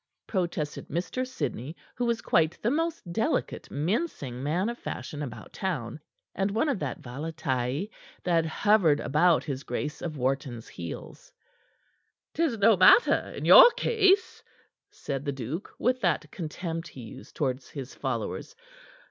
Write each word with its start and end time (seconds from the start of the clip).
protested 0.25 0.87
Mr. 0.87 1.27
Sidney, 1.27 1.75
who 1.93 2.05
was 2.05 2.23
quite 2.23 2.59
the 2.63 2.71
most 2.71 3.13
delicate, 3.13 3.69
mincing 3.69 4.41
man 4.41 4.67
of 4.67 4.79
fashion 4.79 5.21
about 5.21 5.53
town, 5.53 5.99
and 6.33 6.49
one 6.49 6.67
of 6.67 6.79
that 6.79 7.01
valetaille 7.03 7.87
that 8.23 8.43
hovered 8.43 8.99
about 8.99 9.43
his 9.43 9.61
Grace 9.61 10.01
of 10.01 10.17
Wharton's 10.17 10.67
heels. 10.69 11.31
"'Tis 12.33 12.57
no 12.57 12.75
matter 12.75 13.31
in 13.37 13.45
your 13.45 13.69
case," 13.77 14.41
said 14.89 15.23
the 15.23 15.31
duke, 15.31 15.71
with 15.77 16.01
that 16.01 16.31
contempt 16.31 16.87
he 16.87 17.01
used 17.01 17.35
towards 17.35 17.69
his 17.69 17.93
followers. 17.93 18.55